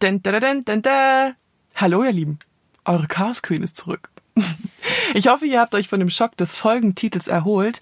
Dun, 0.00 0.22
dun, 0.22 0.64
dun. 0.64 1.34
Hallo 1.74 2.04
ihr 2.04 2.12
Lieben, 2.12 2.38
eure 2.84 3.08
Chaos 3.08 3.42
Queen 3.42 3.64
ist 3.64 3.76
zurück. 3.76 4.10
Ich 5.14 5.26
hoffe, 5.26 5.46
ihr 5.46 5.58
habt 5.58 5.74
euch 5.74 5.88
von 5.88 6.00
dem 6.00 6.10
Schock 6.10 6.36
des 6.36 6.54
Folgentitels 6.54 7.28
erholt. 7.28 7.80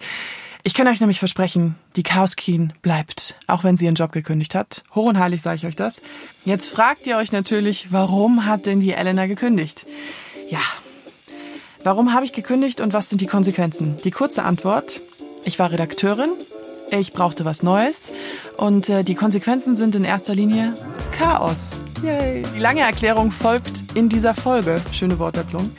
Ich 0.63 0.73
kann 0.73 0.87
euch 0.87 1.01
nämlich 1.01 1.19
versprechen, 1.19 1.75
die 1.95 2.03
Chaos 2.03 2.37
Queen 2.37 2.73
bleibt, 2.81 3.35
auch 3.47 3.63
wenn 3.63 3.75
sie 3.75 3.85
ihren 3.85 3.95
Job 3.95 4.13
gekündigt 4.13 4.55
hat. 4.55 4.83
Hoch 4.95 5.05
und 5.05 5.19
heilig 5.19 5.41
sage 5.41 5.57
ich 5.57 5.65
euch 5.65 5.75
das. 5.75 6.01
Jetzt 6.45 6.69
fragt 6.69 7.05
ihr 7.05 7.17
euch 7.17 7.31
natürlich, 7.33 7.91
warum 7.91 8.45
hat 8.45 8.65
denn 8.65 8.79
die 8.79 8.93
Elena 8.93 9.27
gekündigt? 9.27 9.85
Ja, 10.49 10.61
warum 11.83 12.13
habe 12.13 12.25
ich 12.25 12.31
gekündigt 12.31 12.79
und 12.81 12.93
was 12.93 13.09
sind 13.09 13.19
die 13.21 13.27
Konsequenzen? 13.27 13.97
Die 14.03 14.11
kurze 14.11 14.43
Antwort, 14.43 15.01
ich 15.43 15.59
war 15.59 15.71
Redakteurin, 15.71 16.31
ich 16.91 17.11
brauchte 17.11 17.43
was 17.45 17.61
Neues 17.61 18.11
und 18.55 18.89
äh, 18.89 19.03
die 19.03 19.15
Konsequenzen 19.15 19.75
sind 19.75 19.95
in 19.95 20.05
erster 20.05 20.33
Linie 20.33 20.73
Chaos. 21.11 21.71
Yay. 22.03 22.43
Die 22.53 22.59
lange 22.59 22.81
Erklärung 22.81 23.31
folgt 23.31 23.83
in 23.95 24.07
dieser 24.09 24.35
Folge. 24.35 24.81
Schöne 24.91 25.17
Wortwendung. 25.17 25.71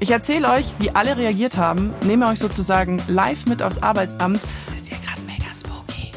Ich 0.00 0.10
erzähle 0.10 0.50
euch, 0.50 0.74
wie 0.78 0.90
alle 0.90 1.16
reagiert 1.16 1.56
haben, 1.56 1.92
nehme 2.02 2.28
euch 2.28 2.38
sozusagen 2.38 3.02
live 3.08 3.46
mit 3.46 3.62
aufs 3.62 3.82
Arbeitsamt. 3.82 4.40
Es 4.60 4.68
ist 4.68 4.88
hier 4.88 4.98
gerade 4.98 5.20
mega 5.26 5.52
spooky. 5.52 6.12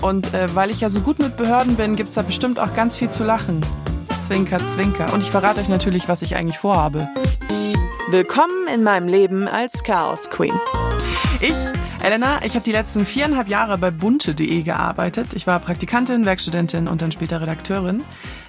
Und 0.00 0.32
äh, 0.32 0.54
weil 0.54 0.70
ich 0.70 0.80
ja 0.80 0.88
so 0.88 1.00
gut 1.00 1.18
mit 1.18 1.36
Behörden 1.36 1.76
bin, 1.76 1.96
gibt's 1.96 2.14
da 2.14 2.22
bestimmt 2.22 2.58
auch 2.58 2.72
ganz 2.74 2.96
viel 2.96 3.10
zu 3.10 3.24
lachen. 3.24 3.60
Zwinker, 4.18 4.64
zwinker. 4.66 5.12
Und 5.12 5.22
ich 5.22 5.30
verrate 5.30 5.60
euch 5.60 5.68
natürlich, 5.68 6.08
was 6.08 6.22
ich 6.22 6.36
eigentlich 6.36 6.58
vorhabe. 6.58 7.08
Willkommen 8.10 8.68
in 8.72 8.82
meinem 8.82 9.08
Leben 9.08 9.48
als 9.48 9.82
Chaos 9.82 10.30
Queen. 10.30 10.54
Ich, 11.40 11.54
Elena, 12.02 12.44
ich 12.44 12.56
habe 12.56 12.64
die 12.64 12.72
letzten 12.72 13.06
viereinhalb 13.06 13.46
Jahre 13.46 13.78
bei 13.78 13.92
bunte.de 13.92 14.62
gearbeitet. 14.62 15.34
Ich 15.34 15.46
war 15.46 15.60
Praktikantin, 15.60 16.26
Werkstudentin 16.26 16.88
und 16.88 17.00
dann 17.00 17.12
später 17.12 17.40
Redakteurin. 17.40 18.02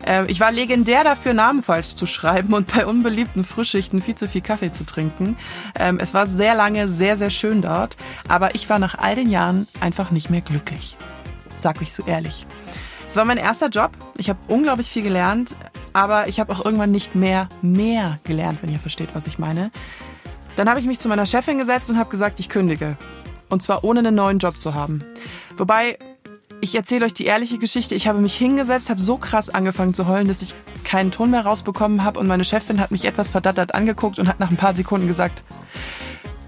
Äh, 0.08 0.26
ich 0.26 0.40
war 0.40 0.52
legendär 0.52 1.04
dafür, 1.04 1.36
Namen 1.36 1.62
falsch 1.62 1.94
zu 1.94 2.08
schreiben 2.08 2.56
und 2.56 2.74
bei 2.74 2.88
unbeliebten 2.88 3.44
Frühschichten 3.44 4.02
viel 4.02 4.16
zu 4.16 4.28
viel 4.28 4.42
Kaffee 4.42 4.72
zu 4.72 4.88
trinken. 4.88 5.38
Ähm, 5.78 6.00
es 6.02 6.16
war 6.16 6.26
sehr 6.26 6.56
lange 6.56 6.90
sehr, 6.90 7.16
sehr 7.16 7.30
schön 7.30 7.62
dort, 7.62 7.96
aber 8.28 8.56
ich 8.56 8.72
war 8.72 8.80
nach 8.80 8.98
all 8.98 9.14
den 9.14 9.30
Jahren 9.30 9.68
einfach 9.80 10.10
nicht 10.10 10.32
mehr 10.32 10.42
glücklich. 10.42 10.98
Sag 11.60 11.80
ich 11.84 11.94
so 11.94 12.04
ehrlich. 12.08 12.48
Es 13.08 13.16
war 13.18 13.26
mein 13.26 13.38
erster 13.38 13.70
Job. 13.70 13.92
Ich 14.18 14.30
habe 14.30 14.40
unglaublich 14.48 14.88
viel 14.88 15.04
gelernt, 15.04 15.56
aber 15.94 16.28
ich 16.28 16.40
habe 16.40 16.52
auch 16.54 16.66
irgendwann 16.66 16.90
nicht 16.90 17.14
mehr 17.14 17.50
mehr 17.62 18.18
gelernt, 18.24 18.64
wenn 18.64 18.72
ihr 18.72 18.80
versteht, 18.80 19.10
was 19.14 19.28
ich 19.28 19.38
meine. 19.38 19.70
Dann 20.56 20.68
habe 20.70 20.80
ich 20.80 20.88
mich 20.88 21.00
zu 21.00 21.08
meiner 21.08 21.28
Chefin 21.28 21.60
gesetzt 21.60 21.92
und 21.92 22.00
habe 22.00 22.10
gesagt, 22.10 22.40
ich 22.40 22.50
kündige. 22.50 22.98
Und 23.50 23.62
zwar 23.62 23.84
ohne 23.84 24.00
einen 24.00 24.16
neuen 24.16 24.40
Job 24.40 24.60
zu 24.60 24.74
haben. 24.74 25.04
Wobei, 25.58 25.98
ich 26.62 26.76
erzähle 26.76 27.06
euch 27.06 27.14
die 27.14 27.26
ehrliche 27.26 27.58
Geschichte. 27.58 27.94
Ich 27.96 28.08
habe 28.08 28.20
mich 28.20 28.36
hingesetzt, 28.36 28.90
habe 28.90 29.02
so 29.02 29.18
krass 29.18 29.50
angefangen 29.50 29.94
zu 29.94 30.08
heulen, 30.08 30.28
dass 30.28 30.42
ich 30.42 30.56
keinen 30.84 31.12
Ton 31.12 31.32
mehr 31.32 31.46
rausbekommen 31.46 32.04
habe 32.04 32.20
und 32.20 32.28
meine 32.28 32.44
Chefin 32.44 32.80
hat 32.80 32.92
mich 32.92 33.06
etwas 33.06 33.32
verdattert 33.32 33.76
angeguckt 33.76 34.20
und 34.20 34.28
hat 34.28 34.40
nach 34.40 34.50
ein 34.50 34.58
paar 34.58 34.74
Sekunden 34.74 35.08
gesagt, 35.08 35.44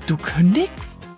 du 0.07 0.17
kündigst? 0.17 1.09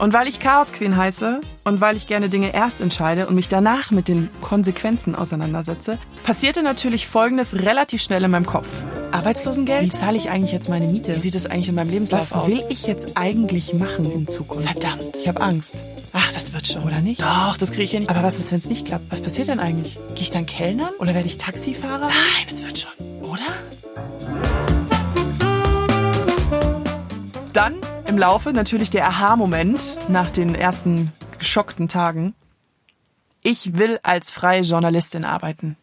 Und 0.00 0.14
weil 0.14 0.28
ich 0.28 0.38
Chaos 0.40 0.72
Queen 0.72 0.96
heiße 0.96 1.42
und 1.64 1.82
weil 1.82 1.94
ich 1.94 2.06
gerne 2.06 2.30
Dinge 2.30 2.54
erst 2.54 2.80
entscheide 2.80 3.26
und 3.26 3.34
mich 3.34 3.48
danach 3.48 3.90
mit 3.90 4.08
den 4.08 4.30
Konsequenzen 4.40 5.14
auseinandersetze, 5.14 5.98
passierte 6.22 6.62
natürlich 6.62 7.06
Folgendes 7.06 7.62
relativ 7.62 8.00
schnell 8.00 8.24
in 8.24 8.30
meinem 8.30 8.46
Kopf. 8.46 8.66
Arbeitslosengeld? 9.12 9.84
Wie 9.84 9.90
zahle 9.90 10.16
ich 10.16 10.30
eigentlich 10.30 10.52
jetzt 10.52 10.70
meine 10.70 10.86
Miete? 10.86 11.14
Wie 11.14 11.18
sieht 11.18 11.34
es 11.34 11.44
eigentlich 11.44 11.68
in 11.68 11.74
meinem 11.74 11.90
Lebenslauf 11.90 12.22
Was 12.22 12.32
aus? 12.32 12.48
will 12.48 12.60
will 12.60 12.64
ich 12.70 12.86
jetzt 12.86 13.16
eigentlich 13.16 13.74
machen 13.74 14.10
in 14.10 14.26
Zukunft? 14.26 14.70
Verdammt, 14.70 15.16
ich 15.20 15.28
habe 15.28 15.42
Angst. 15.42 15.84
Ach, 16.12 16.32
das 16.32 16.54
wird 16.54 16.66
schon, 16.66 16.82
oder 16.84 17.00
nicht? 17.00 17.20
Doch, 17.20 17.58
das 17.58 17.70
kriege 17.70 17.84
ich 17.84 17.92
ja 17.92 18.00
nicht. 18.00 18.10
Aber 18.10 18.22
was 18.22 18.38
ist, 18.38 18.50
wenn 18.52 18.58
es 18.58 18.70
nicht 18.70 18.86
klappt? 18.86 19.10
Was 19.10 19.20
passiert 19.20 19.48
denn 19.48 19.60
eigentlich? 19.60 19.98
Gehe 20.14 20.22
ich 20.22 20.30
dann 20.30 20.46
Kellnern? 20.46 20.94
Oder 20.98 21.14
werde 21.14 21.28
ich 21.28 21.36
Taxifahrer? 21.36 22.06
Nein, 22.06 22.46
es 22.48 22.59
im 28.10 28.18
Laufe 28.18 28.52
natürlich 28.52 28.90
der 28.90 29.06
Aha-Moment 29.06 29.96
nach 30.08 30.32
den 30.32 30.56
ersten 30.56 31.12
geschockten 31.38 31.86
Tagen. 31.86 32.34
Ich 33.44 33.78
will 33.78 34.00
als 34.02 34.32
freie 34.32 34.62
Journalistin 34.62 35.24
arbeiten. 35.24 35.76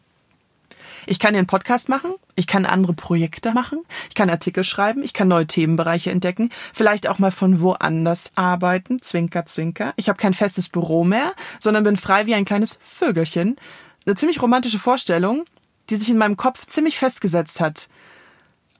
Ich 1.06 1.18
kann 1.18 1.32
den 1.32 1.46
Podcast 1.46 1.88
machen, 1.88 2.12
ich 2.34 2.46
kann 2.46 2.66
andere 2.66 2.92
Projekte 2.92 3.54
machen, 3.54 3.80
ich 4.10 4.14
kann 4.14 4.28
Artikel 4.28 4.62
schreiben, 4.62 5.02
ich 5.02 5.14
kann 5.14 5.28
neue 5.28 5.46
Themenbereiche 5.46 6.10
entdecken, 6.10 6.50
vielleicht 6.74 7.08
auch 7.08 7.18
mal 7.18 7.30
von 7.30 7.62
woanders 7.62 8.30
arbeiten, 8.34 9.00
zwinker, 9.00 9.46
zwinker. 9.46 9.94
Ich 9.96 10.10
habe 10.10 10.18
kein 10.18 10.34
festes 10.34 10.68
Büro 10.68 11.04
mehr, 11.04 11.32
sondern 11.58 11.82
bin 11.82 11.96
frei 11.96 12.26
wie 12.26 12.34
ein 12.34 12.44
kleines 12.44 12.78
Vögelchen. 12.82 13.56
Eine 14.04 14.16
ziemlich 14.16 14.42
romantische 14.42 14.78
Vorstellung, 14.78 15.46
die 15.88 15.96
sich 15.96 16.10
in 16.10 16.18
meinem 16.18 16.36
Kopf 16.36 16.66
ziemlich 16.66 16.98
festgesetzt 16.98 17.58
hat. 17.58 17.88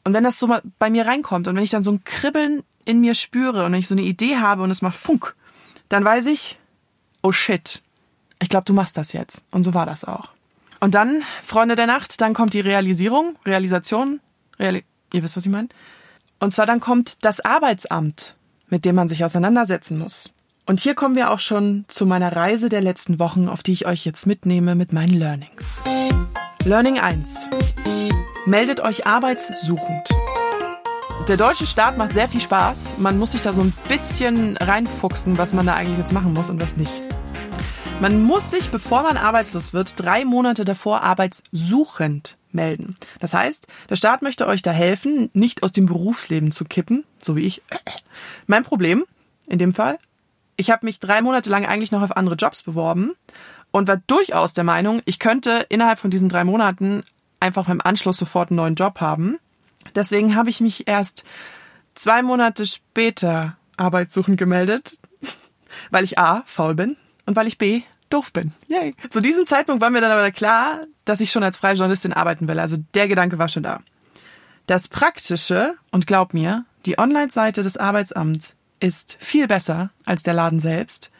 Und 0.04 0.12
wenn 0.12 0.24
das 0.24 0.38
so 0.38 0.48
mal 0.48 0.60
bei 0.78 0.90
mir 0.90 1.06
reinkommt 1.06 1.48
und 1.48 1.56
wenn 1.56 1.64
ich 1.64 1.70
dann 1.70 1.82
so 1.82 1.92
ein 1.92 2.04
Kribbeln 2.04 2.62
in 2.88 3.00
mir 3.00 3.14
spüre 3.14 3.66
und 3.66 3.72
wenn 3.72 3.80
ich 3.80 3.88
so 3.88 3.94
eine 3.94 4.02
Idee 4.02 4.38
habe 4.38 4.62
und 4.62 4.70
es 4.70 4.80
macht 4.80 4.96
Funk, 4.96 5.36
dann 5.90 6.04
weiß 6.04 6.26
ich, 6.26 6.58
oh 7.22 7.32
shit, 7.32 7.82
ich 8.40 8.48
glaube, 8.48 8.64
du 8.64 8.72
machst 8.72 8.96
das 8.96 9.12
jetzt. 9.12 9.44
Und 9.50 9.62
so 9.62 9.74
war 9.74 9.84
das 9.84 10.04
auch. 10.04 10.30
Und 10.80 10.94
dann, 10.94 11.22
Freunde 11.42 11.76
der 11.76 11.86
Nacht, 11.86 12.20
dann 12.20 12.34
kommt 12.34 12.54
die 12.54 12.60
Realisierung, 12.60 13.36
Realisation, 13.44 14.20
Reali 14.58 14.84
ihr 15.12 15.22
wisst, 15.22 15.36
was 15.36 15.44
ich 15.44 15.52
meine. 15.52 15.68
Und 16.40 16.52
zwar 16.52 16.66
dann 16.66 16.80
kommt 16.80 17.24
das 17.24 17.40
Arbeitsamt, 17.40 18.36
mit 18.68 18.84
dem 18.84 18.94
man 18.94 19.08
sich 19.08 19.24
auseinandersetzen 19.24 19.98
muss. 19.98 20.30
Und 20.66 20.80
hier 20.80 20.94
kommen 20.94 21.16
wir 21.16 21.30
auch 21.30 21.40
schon 21.40 21.84
zu 21.88 22.06
meiner 22.06 22.36
Reise 22.36 22.68
der 22.68 22.80
letzten 22.80 23.18
Wochen, 23.18 23.48
auf 23.48 23.62
die 23.62 23.72
ich 23.72 23.86
euch 23.86 24.04
jetzt 24.04 24.26
mitnehme 24.26 24.74
mit 24.74 24.92
meinen 24.92 25.14
Learnings. 25.14 25.82
Learning 26.64 26.98
1. 26.98 27.48
Meldet 28.46 28.80
euch 28.80 29.06
arbeitssuchend. 29.06 30.08
Der 31.28 31.36
deutsche 31.36 31.66
Staat 31.66 31.98
macht 31.98 32.14
sehr 32.14 32.26
viel 32.26 32.40
Spaß. 32.40 32.94
Man 32.96 33.18
muss 33.18 33.32
sich 33.32 33.42
da 33.42 33.52
so 33.52 33.60
ein 33.60 33.74
bisschen 33.86 34.56
reinfuchsen, 34.56 35.36
was 35.36 35.52
man 35.52 35.66
da 35.66 35.74
eigentlich 35.74 35.98
jetzt 35.98 36.14
machen 36.14 36.32
muss 36.32 36.48
und 36.48 36.58
was 36.58 36.78
nicht. 36.78 37.02
Man 38.00 38.22
muss 38.22 38.50
sich, 38.50 38.70
bevor 38.70 39.02
man 39.02 39.18
arbeitslos 39.18 39.74
wird, 39.74 40.00
drei 40.00 40.24
Monate 40.24 40.64
davor 40.64 41.02
arbeitssuchend 41.02 42.38
melden. 42.50 42.94
Das 43.20 43.34
heißt, 43.34 43.66
der 43.90 43.96
Staat 43.96 44.22
möchte 44.22 44.46
euch 44.46 44.62
da 44.62 44.70
helfen, 44.70 45.28
nicht 45.34 45.62
aus 45.62 45.72
dem 45.72 45.84
Berufsleben 45.84 46.50
zu 46.50 46.64
kippen, 46.64 47.04
so 47.22 47.36
wie 47.36 47.44
ich. 47.44 47.60
Mein 48.46 48.64
Problem 48.64 49.04
in 49.48 49.58
dem 49.58 49.74
Fall, 49.74 49.98
ich 50.56 50.70
habe 50.70 50.86
mich 50.86 50.98
drei 50.98 51.20
Monate 51.20 51.50
lang 51.50 51.66
eigentlich 51.66 51.92
noch 51.92 52.00
auf 52.00 52.16
andere 52.16 52.36
Jobs 52.36 52.62
beworben 52.62 53.12
und 53.70 53.86
war 53.86 53.98
durchaus 54.06 54.54
der 54.54 54.64
Meinung, 54.64 55.02
ich 55.04 55.18
könnte 55.18 55.66
innerhalb 55.68 55.98
von 55.98 56.10
diesen 56.10 56.30
drei 56.30 56.44
Monaten 56.44 57.02
einfach 57.38 57.66
beim 57.66 57.82
Anschluss 57.84 58.16
sofort 58.16 58.48
einen 58.50 58.56
neuen 58.56 58.76
Job 58.76 59.02
haben. 59.02 59.38
Deswegen 59.98 60.36
habe 60.36 60.48
ich 60.48 60.60
mich 60.60 60.86
erst 60.86 61.24
zwei 61.96 62.22
Monate 62.22 62.66
später 62.66 63.56
arbeitssuchend 63.76 64.38
gemeldet, 64.38 64.96
weil 65.90 66.04
ich 66.04 66.20
A, 66.20 66.44
faul 66.46 66.76
bin 66.76 66.96
und 67.26 67.34
weil 67.34 67.48
ich 67.48 67.58
B, 67.58 67.82
doof 68.08 68.32
bin. 68.32 68.52
Yay. 68.68 68.94
Zu 69.10 69.20
diesem 69.20 69.44
Zeitpunkt 69.44 69.82
war 69.82 69.90
mir 69.90 70.00
dann 70.00 70.12
aber 70.12 70.30
klar, 70.30 70.86
dass 71.04 71.20
ich 71.20 71.32
schon 71.32 71.42
als 71.42 71.58
freie 71.58 71.74
Journalistin 71.74 72.12
arbeiten 72.12 72.46
will. 72.46 72.60
Also 72.60 72.76
der 72.94 73.08
Gedanke 73.08 73.40
war 73.40 73.48
schon 73.48 73.64
da. 73.64 73.80
Das 74.66 74.86
Praktische, 74.86 75.74
und 75.90 76.06
glaub 76.06 76.32
mir, 76.32 76.64
die 76.86 76.96
Online-Seite 76.96 77.64
des 77.64 77.76
Arbeitsamts 77.76 78.54
ist 78.78 79.16
viel 79.18 79.48
besser 79.48 79.90
als 80.04 80.22
der 80.22 80.34
Laden 80.34 80.60
selbst. 80.60 81.10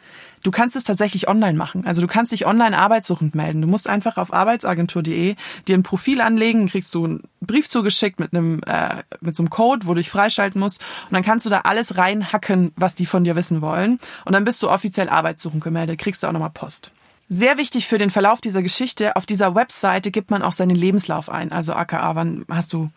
Du 0.43 0.51
kannst 0.51 0.75
es 0.75 0.83
tatsächlich 0.83 1.27
online 1.27 1.57
machen. 1.57 1.85
Also 1.85 2.01
du 2.01 2.07
kannst 2.07 2.31
dich 2.31 2.45
online 2.45 2.77
arbeitssuchend 2.77 3.35
melden. 3.35 3.61
Du 3.61 3.67
musst 3.67 3.89
einfach 3.89 4.17
auf 4.17 4.33
arbeitsagentur.de 4.33 5.35
dir 5.67 5.77
ein 5.77 5.83
Profil 5.83 6.21
anlegen, 6.21 6.67
kriegst 6.67 6.93
du 6.95 7.05
einen 7.05 7.23
Brief 7.41 7.67
zugeschickt 7.67 8.19
mit 8.19 8.33
einem 8.33 8.61
äh, 8.65 9.03
mit 9.21 9.35
so 9.35 9.43
einem 9.43 9.49
Code, 9.49 9.85
wo 9.85 9.93
du 9.93 9.99
dich 9.99 10.09
freischalten 10.09 10.59
musst 10.59 10.81
und 11.05 11.13
dann 11.13 11.23
kannst 11.23 11.45
du 11.45 11.49
da 11.49 11.61
alles 11.61 11.97
reinhacken, 11.97 12.71
was 12.75 12.95
die 12.95 13.05
von 13.05 13.23
dir 13.23 13.35
wissen 13.35 13.61
wollen 13.61 13.99
und 14.25 14.33
dann 14.33 14.45
bist 14.45 14.61
du 14.61 14.69
offiziell 14.69 15.09
arbeitssuchend 15.09 15.63
gemeldet, 15.63 15.99
kriegst 15.99 16.23
du 16.23 16.27
auch 16.27 16.31
nochmal 16.31 16.51
Post. 16.51 16.91
Sehr 17.27 17.57
wichtig 17.57 17.87
für 17.87 17.97
den 17.97 18.09
Verlauf 18.09 18.41
dieser 18.41 18.63
Geschichte, 18.63 19.15
auf 19.15 19.25
dieser 19.25 19.53
Webseite 19.55 20.09
gibt 20.09 20.31
man 20.31 20.41
auch 20.41 20.53
seinen 20.53 20.75
Lebenslauf 20.75 21.29
ein. 21.29 21.51
Also 21.51 21.73
aka, 21.73 22.15
wann 22.15 22.45
hast 22.49 22.73
du 22.73 22.89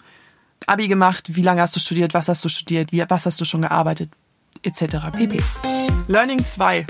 Abi 0.66 0.88
gemacht, 0.88 1.37
wie 1.37 1.43
lange 1.43 1.61
hast 1.61 1.76
du 1.76 1.81
studiert, 1.81 2.14
was 2.14 2.28
hast 2.28 2.44
du 2.44 2.49
studiert, 2.49 2.93
wie, 2.93 3.05
was 3.08 3.26
hast 3.26 3.40
du 3.40 3.44
schon 3.44 3.62
gearbeitet, 3.62 4.11
etc. 4.62 5.11
pp. 5.12 5.43
Learning 6.08 6.43
2. 6.43 6.87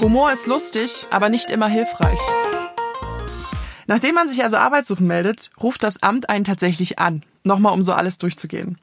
Humor 0.00 0.32
ist 0.32 0.46
lustig, 0.46 1.06
aber 1.10 1.28
nicht 1.28 1.50
immer 1.50 1.68
hilfreich. 1.68 2.18
Nachdem 3.86 4.14
man 4.14 4.28
sich 4.28 4.42
also 4.42 4.56
arbeitssuchend 4.56 5.06
meldet, 5.06 5.50
ruft 5.60 5.82
das 5.82 6.02
Amt 6.02 6.28
einen 6.28 6.44
tatsächlich 6.44 6.98
an. 6.98 7.24
Nochmal, 7.44 7.72
um 7.72 7.82
so 7.82 7.92
alles 7.92 8.18
durchzugehen. 8.18 8.78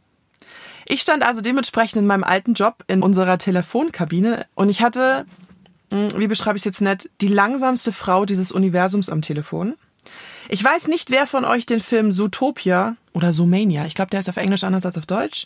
Ich 0.85 1.01
stand 1.01 1.23
also 1.23 1.41
dementsprechend 1.41 1.97
in 2.01 2.07
meinem 2.07 2.23
alten 2.23 2.53
Job 2.53 2.83
in 2.87 3.03
unserer 3.03 3.37
Telefonkabine 3.37 4.45
und 4.55 4.69
ich 4.69 4.81
hatte, 4.81 5.25
hm, 5.91 6.09
wie 6.17 6.27
beschreibe 6.27 6.57
ich 6.57 6.61
es 6.61 6.65
jetzt 6.65 6.81
nett, 6.81 7.09
die 7.21 7.27
langsamste 7.27 7.91
Frau 7.91 8.25
dieses 8.25 8.51
Universums 8.51 9.09
am 9.09 9.21
Telefon. 9.21 9.75
Ich 10.49 10.63
weiß 10.63 10.87
nicht, 10.89 11.09
wer 11.09 11.25
von 11.25 11.45
euch 11.45 11.65
den 11.65 11.79
Film 11.79 12.11
Zootopia 12.11 12.97
oder 13.13 13.31
Zoomania, 13.31 13.85
ich 13.85 13.95
glaube, 13.95 14.09
der 14.09 14.19
ist 14.19 14.29
auf 14.29 14.37
Englisch 14.37 14.63
anders 14.63 14.85
als 14.85 14.97
auf 14.97 15.05
Deutsch, 15.05 15.45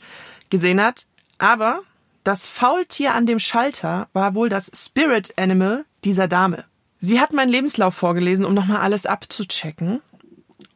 gesehen 0.50 0.82
hat, 0.82 1.06
aber 1.38 1.82
das 2.28 2.46
Faultier 2.46 3.14
an 3.14 3.26
dem 3.26 3.40
Schalter 3.40 4.10
war 4.12 4.36
wohl 4.36 4.50
das 4.50 4.70
Spirit 4.76 5.34
Animal 5.40 5.86
dieser 6.04 6.28
Dame. 6.28 6.66
Sie 7.00 7.22
hat 7.22 7.32
meinen 7.32 7.48
Lebenslauf 7.48 7.96
vorgelesen, 7.96 8.44
um 8.44 8.54
nochmal 8.54 8.82
alles 8.82 9.06
abzuchecken. 9.06 10.02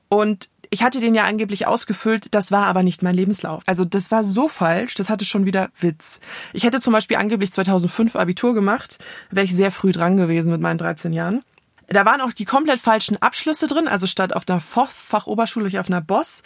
Und 0.07 0.49
ich 0.69 0.81
hatte 0.81 1.01
den 1.01 1.13
ja 1.13 1.25
angeblich 1.25 1.67
ausgefüllt, 1.67 2.27
das 2.31 2.53
war 2.53 2.67
aber 2.67 2.83
nicht 2.83 3.03
mein 3.03 3.15
Lebenslauf. 3.15 3.63
Also 3.65 3.83
das 3.83 4.11
war 4.11 4.23
so 4.23 4.47
falsch, 4.47 4.93
das 4.93 5.09
hatte 5.09 5.25
schon 5.25 5.45
wieder 5.45 5.69
Witz. 5.77 6.21
Ich 6.53 6.63
hätte 6.63 6.79
zum 6.79 6.93
Beispiel 6.93 7.17
angeblich 7.17 7.51
2005 7.51 8.15
Abitur 8.15 8.53
gemacht, 8.53 8.97
wäre 9.29 9.45
ich 9.45 9.53
sehr 9.53 9.71
früh 9.71 9.91
dran 9.91 10.15
gewesen 10.15 10.53
mit 10.53 10.61
meinen 10.61 10.77
13 10.77 11.11
Jahren. 11.11 11.43
Da 11.87 12.05
waren 12.05 12.21
auch 12.21 12.31
die 12.31 12.45
komplett 12.45 12.79
falschen 12.79 13.21
Abschlüsse 13.21 13.67
drin, 13.67 13.89
also 13.89 14.07
statt 14.07 14.33
auf 14.33 14.47
einer 14.47 14.61
Fachoberschule 14.61 15.67
ich 15.67 15.79
auf 15.79 15.87
einer 15.87 15.99
Boss. 15.99 16.43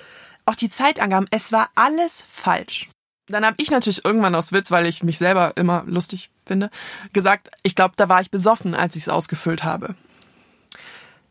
Auch 0.48 0.56
die 0.56 0.72
Zeitangaben, 0.72 1.28
es 1.30 1.52
war 1.52 1.70
alles 1.76 2.26
falsch. 2.28 2.90
Dann 3.28 3.46
habe 3.46 3.56
ich 3.60 3.72
natürlich 3.72 4.06
irgendwann 4.06 4.36
aus 4.36 4.52
Witz, 4.52 4.70
weil 4.72 4.86
ich 4.86 5.04
mich 5.04 5.18
selber 5.18 5.54
immer 5.56 5.84
lustig 5.88 6.30
finde, 6.46 6.70
gesagt, 7.12 7.50
ich 7.64 7.76
glaube, 7.76 7.96
da 7.98 8.08
war 8.08 8.22
ich 8.22 8.30
besoffen, 8.30 8.76
als 8.76 8.96
ich 8.96 9.04
es 9.04 9.10
ausgefüllt 9.10 9.64
habe. 9.64 9.96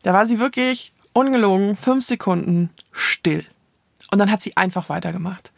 Da 0.02 0.12
war 0.12 0.26
sie 0.26 0.38
wirklich 0.38 0.92
ungelogen 1.12 1.76
fünf 1.76 2.04
Sekunden 2.04 2.70
still. 2.92 3.44
Und 4.10 4.18
dann 4.18 4.30
hat 4.30 4.42
sie 4.42 4.56
einfach 4.56 4.88
weitergemacht. 4.88 5.52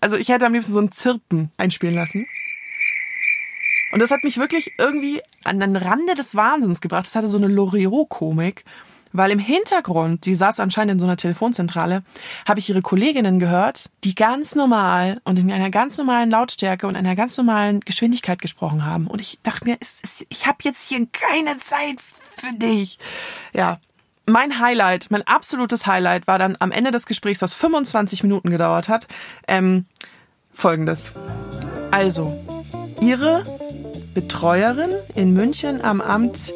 Also 0.00 0.16
ich 0.16 0.28
hätte 0.28 0.46
am 0.46 0.52
liebsten 0.52 0.72
so 0.72 0.80
ein 0.80 0.92
Zirpen 0.92 1.50
einspielen 1.56 1.94
lassen. 1.94 2.26
Und 3.92 4.00
das 4.00 4.10
hat 4.10 4.22
mich 4.22 4.38
wirklich 4.38 4.72
irgendwie 4.76 5.22
an 5.44 5.60
den 5.60 5.76
Rande 5.76 6.14
des 6.14 6.34
Wahnsinns 6.34 6.80
gebracht. 6.80 7.06
Das 7.06 7.14
hatte 7.14 7.28
so 7.28 7.38
eine 7.38 7.48
Loriot-Komik. 7.48 8.64
Weil 9.16 9.30
im 9.30 9.38
Hintergrund, 9.38 10.26
die 10.26 10.34
saß 10.34 10.58
anscheinend 10.58 10.94
in 10.94 10.98
so 10.98 11.06
einer 11.06 11.16
Telefonzentrale, 11.16 12.02
habe 12.48 12.58
ich 12.58 12.68
ihre 12.68 12.82
Kolleginnen 12.82 13.38
gehört, 13.38 13.88
die 14.02 14.16
ganz 14.16 14.56
normal 14.56 15.20
und 15.24 15.38
in 15.38 15.52
einer 15.52 15.70
ganz 15.70 15.96
normalen 15.96 16.30
Lautstärke 16.30 16.88
und 16.88 16.96
einer 16.96 17.14
ganz 17.14 17.36
normalen 17.38 17.78
Geschwindigkeit 17.78 18.42
gesprochen 18.42 18.84
haben. 18.84 19.06
Und 19.06 19.20
ich 19.20 19.38
dachte 19.44 19.66
mir, 19.66 19.78
ich 20.28 20.46
habe 20.48 20.58
jetzt 20.62 20.88
hier 20.88 21.06
keine 21.12 21.58
Zeit 21.58 22.00
für 22.00 22.52
dich. 22.54 22.98
Ja, 23.52 23.78
mein 24.26 24.58
Highlight, 24.58 25.12
mein 25.12 25.22
absolutes 25.22 25.86
Highlight 25.86 26.26
war 26.26 26.40
dann 26.40 26.56
am 26.58 26.72
Ende 26.72 26.90
des 26.90 27.06
Gesprächs, 27.06 27.40
was 27.40 27.54
25 27.54 28.24
Minuten 28.24 28.50
gedauert 28.50 28.88
hat, 28.88 29.06
ähm, 29.46 29.86
folgendes. 30.52 31.12
Also, 31.92 32.36
ihre 33.00 33.44
Betreuerin 34.12 34.90
in 35.14 35.32
München 35.32 35.82
am 35.82 36.00
Amt, 36.00 36.52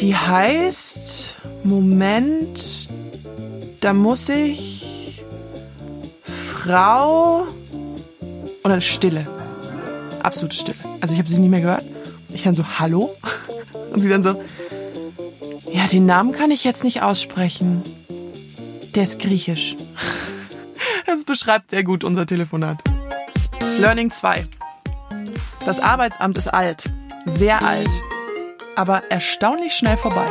die 0.00 0.14
heißt, 0.14 1.35
Moment, 1.66 2.88
da 3.80 3.92
muss 3.92 4.28
ich 4.28 5.20
Frau 6.22 7.46
und 8.62 8.70
dann 8.70 8.80
Stille. 8.80 9.26
Absolute 10.22 10.54
Stille. 10.54 10.78
Also 11.00 11.14
ich 11.14 11.18
habe 11.18 11.28
sie 11.28 11.40
nie 11.40 11.48
mehr 11.48 11.60
gehört. 11.60 11.84
Ich 12.30 12.44
dann 12.44 12.54
so, 12.54 12.64
hallo? 12.78 13.16
Und 13.92 14.00
sie 14.00 14.08
dann 14.08 14.22
so, 14.22 14.42
ja, 15.72 15.86
den 15.86 16.06
Namen 16.06 16.32
kann 16.32 16.50
ich 16.50 16.64
jetzt 16.64 16.84
nicht 16.84 17.02
aussprechen. 17.02 17.82
Der 18.94 19.02
ist 19.02 19.18
griechisch. 19.18 19.76
Das 21.06 21.24
beschreibt 21.24 21.70
sehr 21.70 21.84
gut 21.84 22.04
unser 22.04 22.26
Telefonat. 22.26 22.78
Learning 23.78 24.10
2. 24.10 24.44
Das 25.64 25.78
Arbeitsamt 25.80 26.36
ist 26.36 26.48
alt. 26.48 26.90
Sehr 27.24 27.62
alt. 27.62 27.88
Aber 28.74 29.02
erstaunlich 29.08 29.72
schnell 29.72 29.96
vorbei. 29.96 30.26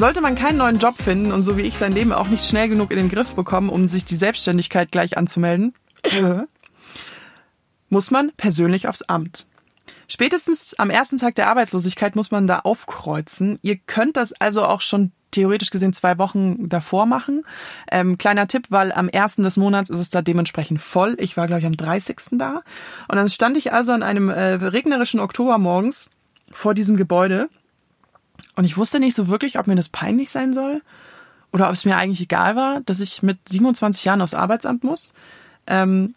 Sollte 0.00 0.22
man 0.22 0.34
keinen 0.34 0.56
neuen 0.56 0.78
Job 0.78 0.96
finden 0.96 1.30
und 1.30 1.42
so 1.42 1.58
wie 1.58 1.60
ich 1.60 1.76
sein 1.76 1.92
Leben 1.92 2.14
auch 2.14 2.28
nicht 2.28 2.46
schnell 2.46 2.70
genug 2.70 2.90
in 2.90 2.96
den 2.96 3.10
Griff 3.10 3.34
bekommen, 3.34 3.68
um 3.68 3.86
sich 3.86 4.06
die 4.06 4.14
Selbstständigkeit 4.14 4.90
gleich 4.90 5.18
anzumelden, 5.18 5.74
muss 7.90 8.10
man 8.10 8.32
persönlich 8.38 8.88
aufs 8.88 9.02
Amt. 9.02 9.46
Spätestens 10.08 10.72
am 10.78 10.88
ersten 10.88 11.18
Tag 11.18 11.34
der 11.34 11.48
Arbeitslosigkeit 11.48 12.16
muss 12.16 12.30
man 12.30 12.46
da 12.46 12.60
aufkreuzen. 12.60 13.58
Ihr 13.60 13.76
könnt 13.76 14.16
das 14.16 14.32
also 14.32 14.64
auch 14.64 14.80
schon 14.80 15.12
theoretisch 15.32 15.68
gesehen 15.68 15.92
zwei 15.92 16.16
Wochen 16.16 16.70
davor 16.70 17.04
machen. 17.04 17.42
Ähm, 17.92 18.16
kleiner 18.16 18.48
Tipp, 18.48 18.68
weil 18.70 18.92
am 18.92 19.10
ersten 19.10 19.42
des 19.42 19.58
Monats 19.58 19.90
ist 19.90 20.00
es 20.00 20.08
da 20.08 20.22
dementsprechend 20.22 20.80
voll. 20.80 21.14
Ich 21.18 21.36
war, 21.36 21.46
glaube 21.46 21.60
ich, 21.60 21.66
am 21.66 21.76
30. 21.76 22.38
da. 22.38 22.62
Und 23.06 23.16
dann 23.16 23.28
stand 23.28 23.58
ich 23.58 23.74
also 23.74 23.92
an 23.92 24.02
einem 24.02 24.30
äh, 24.30 24.54
regnerischen 24.54 25.20
Oktober 25.20 25.58
morgens 25.58 26.08
vor 26.50 26.72
diesem 26.72 26.96
Gebäude. 26.96 27.50
Und 28.56 28.64
ich 28.64 28.76
wusste 28.76 29.00
nicht 29.00 29.16
so 29.16 29.28
wirklich, 29.28 29.58
ob 29.58 29.66
mir 29.66 29.76
das 29.76 29.88
peinlich 29.88 30.30
sein 30.30 30.52
soll 30.52 30.82
oder 31.52 31.68
ob 31.68 31.74
es 31.74 31.84
mir 31.84 31.96
eigentlich 31.96 32.20
egal 32.20 32.56
war, 32.56 32.80
dass 32.82 33.00
ich 33.00 33.22
mit 33.22 33.38
27 33.48 34.04
Jahren 34.04 34.22
aufs 34.22 34.34
Arbeitsamt 34.34 34.84
muss. 34.84 35.12
Ähm, 35.66 36.14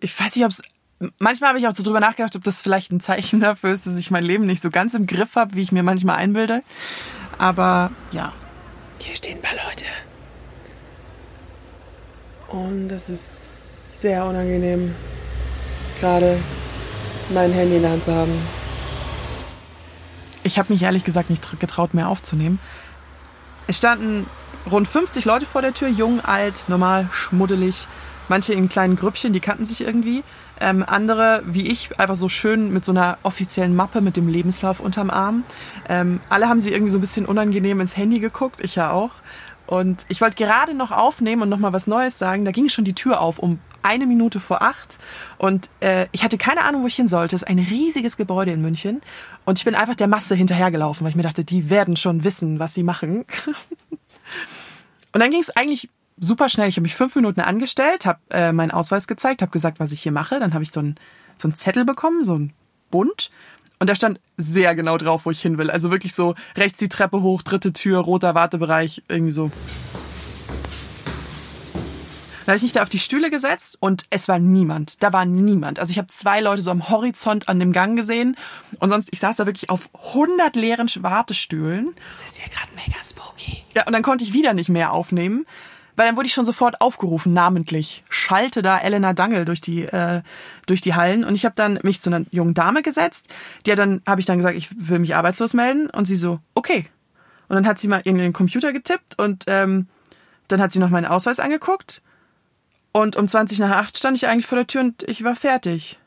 ich 0.00 0.18
weiß 0.18 0.36
nicht, 0.36 0.44
ob 0.44 0.50
es 0.50 0.62
manchmal 1.18 1.50
habe 1.50 1.58
ich 1.58 1.66
auch 1.66 1.74
so 1.74 1.82
drüber 1.82 2.00
nachgedacht, 2.00 2.36
ob 2.36 2.44
das 2.44 2.62
vielleicht 2.62 2.92
ein 2.92 3.00
Zeichen 3.00 3.40
dafür 3.40 3.72
ist, 3.72 3.86
dass 3.86 3.98
ich 3.98 4.10
mein 4.10 4.24
Leben 4.24 4.46
nicht 4.46 4.62
so 4.62 4.70
ganz 4.70 4.94
im 4.94 5.06
Griff 5.06 5.36
habe, 5.36 5.54
wie 5.54 5.62
ich 5.62 5.72
mir 5.72 5.82
manchmal 5.82 6.16
einbilde. 6.16 6.62
Aber 7.38 7.90
ja. 8.12 8.32
Hier 8.98 9.14
stehen 9.14 9.38
ein 9.38 9.42
paar 9.42 9.56
Leute. 9.68 9.84
Und 12.48 12.88
das 12.88 13.08
ist 13.08 14.00
sehr 14.00 14.24
unangenehm, 14.24 14.94
gerade 15.98 16.38
mein 17.30 17.52
Handy 17.52 17.76
in 17.76 17.82
der 17.82 17.90
Hand 17.90 18.04
zu 18.04 18.14
haben. 18.14 18.63
Ich 20.44 20.58
habe 20.58 20.72
mich 20.72 20.82
ehrlich 20.82 21.04
gesagt 21.04 21.30
nicht 21.30 21.58
getraut, 21.58 21.94
mehr 21.94 22.08
aufzunehmen. 22.08 22.60
Es 23.66 23.78
standen 23.78 24.26
rund 24.70 24.86
50 24.86 25.24
Leute 25.24 25.46
vor 25.46 25.62
der 25.62 25.74
Tür, 25.74 25.88
jung, 25.88 26.20
alt, 26.20 26.66
normal, 26.68 27.08
schmuddelig. 27.12 27.86
Manche 28.28 28.52
in 28.52 28.68
kleinen 28.68 28.96
Grüppchen, 28.96 29.32
die 29.32 29.40
kannten 29.40 29.64
sich 29.64 29.80
irgendwie. 29.80 30.22
Ähm, 30.60 30.84
andere, 30.86 31.42
wie 31.46 31.66
ich, 31.66 31.98
einfach 31.98 32.14
so 32.14 32.28
schön 32.28 32.72
mit 32.72 32.84
so 32.84 32.92
einer 32.92 33.18
offiziellen 33.22 33.74
Mappe 33.74 34.00
mit 34.00 34.16
dem 34.16 34.28
Lebenslauf 34.28 34.80
unterm 34.80 35.10
Arm. 35.10 35.44
Ähm, 35.88 36.20
alle 36.28 36.48
haben 36.48 36.60
sie 36.60 36.72
irgendwie 36.72 36.92
so 36.92 36.98
ein 36.98 37.00
bisschen 37.00 37.26
unangenehm 37.26 37.80
ins 37.80 37.96
Handy 37.96 38.20
geguckt, 38.20 38.60
ich 38.62 38.76
ja 38.76 38.90
auch. 38.90 39.10
Und 39.66 40.04
ich 40.08 40.20
wollte 40.20 40.36
gerade 40.36 40.74
noch 40.74 40.90
aufnehmen 40.90 41.42
und 41.42 41.48
nochmal 41.48 41.72
was 41.72 41.86
Neues 41.86 42.18
sagen. 42.18 42.44
Da 42.44 42.50
ging 42.50 42.68
schon 42.68 42.84
die 42.84 42.94
Tür 42.94 43.20
auf 43.20 43.38
um 43.38 43.58
eine 43.82 44.06
Minute 44.06 44.40
vor 44.40 44.62
acht. 44.62 44.98
Und 45.38 45.70
äh, 45.80 46.06
ich 46.12 46.24
hatte 46.24 46.38
keine 46.38 46.62
Ahnung, 46.62 46.82
wo 46.82 46.86
ich 46.86 46.96
hin 46.96 47.08
sollte. 47.08 47.36
Es 47.36 47.42
ist 47.42 47.48
ein 47.48 47.58
riesiges 47.58 48.16
Gebäude 48.16 48.52
in 48.52 48.62
München. 48.62 49.00
Und 49.44 49.58
ich 49.58 49.64
bin 49.64 49.74
einfach 49.74 49.94
der 49.94 50.08
Masse 50.08 50.34
hinterhergelaufen, 50.34 51.04
weil 51.04 51.10
ich 51.10 51.16
mir 51.16 51.22
dachte, 51.22 51.44
die 51.44 51.70
werden 51.70 51.96
schon 51.96 52.24
wissen, 52.24 52.58
was 52.58 52.74
sie 52.74 52.82
machen. 52.82 53.24
und 55.12 55.20
dann 55.20 55.30
ging 55.30 55.40
es 55.40 55.54
eigentlich 55.54 55.88
super 56.18 56.48
schnell. 56.48 56.68
Ich 56.68 56.76
habe 56.76 56.82
mich 56.82 56.94
fünf 56.94 57.14
Minuten 57.14 57.40
angestellt, 57.40 58.06
habe 58.06 58.20
äh, 58.30 58.52
meinen 58.52 58.70
Ausweis 58.70 59.06
gezeigt, 59.06 59.42
habe 59.42 59.52
gesagt, 59.52 59.80
was 59.80 59.92
ich 59.92 60.02
hier 60.02 60.12
mache. 60.12 60.40
Dann 60.40 60.54
habe 60.54 60.64
ich 60.64 60.72
so 60.72 60.80
einen 60.80 60.96
so 61.36 61.48
einen 61.48 61.56
Zettel 61.56 61.84
bekommen, 61.84 62.24
so 62.24 62.38
ein 62.38 62.52
Bund. 62.90 63.30
Und 63.78 63.90
da 63.90 63.94
stand 63.94 64.20
sehr 64.36 64.74
genau 64.74 64.98
drauf, 64.98 65.26
wo 65.26 65.30
ich 65.30 65.40
hin 65.40 65.58
will. 65.58 65.70
Also 65.70 65.90
wirklich 65.90 66.14
so 66.14 66.34
rechts 66.56 66.78
die 66.78 66.88
Treppe 66.88 67.22
hoch, 67.22 67.42
dritte 67.42 67.72
Tür, 67.72 68.00
roter 68.00 68.34
Wartebereich, 68.34 69.02
irgendwie 69.08 69.32
so. 69.32 69.50
Dann 72.44 72.52
habe 72.52 72.56
ich 72.58 72.62
mich 72.64 72.72
da 72.74 72.82
auf 72.82 72.90
die 72.90 72.98
Stühle 72.98 73.30
gesetzt 73.30 73.78
und 73.80 74.04
es 74.10 74.28
war 74.28 74.38
niemand. 74.38 75.02
Da 75.02 75.14
war 75.14 75.24
niemand. 75.24 75.80
Also 75.80 75.92
ich 75.92 75.98
habe 75.98 76.08
zwei 76.08 76.40
Leute 76.40 76.60
so 76.60 76.70
am 76.70 76.90
Horizont 76.90 77.48
an 77.48 77.58
dem 77.58 77.72
Gang 77.72 77.96
gesehen 77.96 78.36
und 78.80 78.90
sonst, 78.90 79.08
ich 79.12 79.20
saß 79.20 79.36
da 79.36 79.46
wirklich 79.46 79.70
auf 79.70 79.88
100 80.12 80.54
leeren 80.54 80.90
Wartestühlen. 81.00 81.94
Das 82.06 82.26
ist 82.26 82.40
ja 82.40 82.44
gerade 82.52 82.72
mega 82.74 83.02
spooky. 83.02 83.64
Ja, 83.74 83.86
und 83.86 83.94
dann 83.94 84.02
konnte 84.02 84.24
ich 84.24 84.34
wieder 84.34 84.52
nicht 84.52 84.68
mehr 84.68 84.92
aufnehmen, 84.92 85.46
weil 85.96 86.06
dann 86.06 86.16
wurde 86.16 86.26
ich 86.26 86.34
schon 86.34 86.44
sofort 86.44 86.80
aufgerufen, 86.80 87.32
namentlich. 87.32 88.04
Schalte 88.08 88.62
da 88.62 88.78
Elena 88.78 89.12
Dangel 89.12 89.44
durch 89.44 89.60
die 89.60 89.82
äh, 89.82 90.22
durch 90.66 90.80
die 90.80 90.94
Hallen 90.94 91.24
und 91.24 91.34
ich 91.34 91.44
habe 91.44 91.54
dann 91.54 91.78
mich 91.82 92.00
zu 92.00 92.10
einer 92.10 92.24
jungen 92.30 92.54
Dame 92.54 92.82
gesetzt. 92.82 93.28
Die 93.66 93.72
hat 93.72 93.78
dann 93.78 94.02
habe 94.06 94.20
ich 94.20 94.26
dann 94.26 94.38
gesagt, 94.38 94.56
ich 94.56 94.70
will 94.76 94.98
mich 94.98 95.14
arbeitslos 95.14 95.54
melden 95.54 95.90
und 95.90 96.06
sie 96.06 96.16
so, 96.16 96.40
okay. 96.54 96.86
Und 97.48 97.56
dann 97.56 97.66
hat 97.66 97.78
sie 97.78 97.88
mal 97.88 98.00
in 98.04 98.16
den 98.16 98.32
Computer 98.32 98.72
getippt 98.72 99.18
und 99.18 99.44
ähm, 99.46 99.88
dann 100.48 100.60
hat 100.60 100.72
sie 100.72 100.78
noch 100.78 100.90
meinen 100.90 101.06
Ausweis 101.06 101.40
angeguckt 101.40 102.02
und 102.92 103.16
um 103.16 103.26
20 103.26 103.58
nach 103.58 103.72
8 103.72 103.98
stand 103.98 104.16
ich 104.16 104.28
eigentlich 104.28 104.46
vor 104.46 104.56
der 104.56 104.66
Tür 104.66 104.82
und 104.82 105.02
ich 105.04 105.24
war 105.24 105.34
fertig. 105.34 105.98